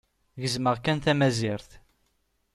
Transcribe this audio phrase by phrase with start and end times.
[0.41, 1.71] Gezzmeɣ kan tamazirt.